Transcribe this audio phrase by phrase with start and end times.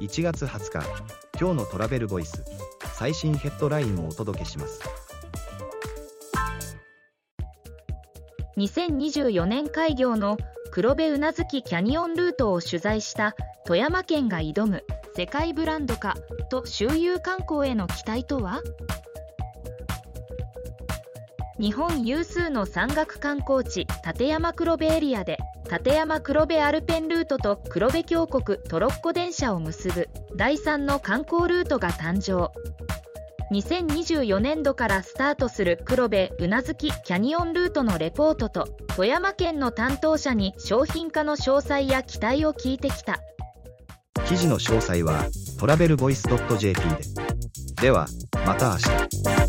[0.00, 0.86] 1月20日
[1.38, 2.42] 今日のトラベルボイス
[2.94, 4.80] 最新ヘッドラインをお届けします。
[8.56, 10.38] 2024年開業の
[10.70, 13.34] 黒部宇奈月キャニオンルートを取材した
[13.66, 14.84] 富山県が挑む
[15.14, 16.14] 世界ブランド化
[16.50, 18.62] と周遊観光への期待とは？
[21.58, 25.36] 日本有数の山岳観光地立山黒部エリアで
[25.70, 32.50] 立山黒部アルペンルートと黒部峡谷トロッコ電車を結ぶ第3の観光ルートが誕生。
[33.54, 38.64] 2024年度からスタートする黒部宇奈月キャニオンルートのレポートと
[38.96, 43.20] 富山県の担当者に商品化の詳細や期待を聞いてきた。
[44.26, 45.24] 記事の詳細は
[45.58, 46.24] トラベルボイス
[46.58, 46.96] .jp で。
[47.80, 48.08] では
[48.44, 49.39] また明日。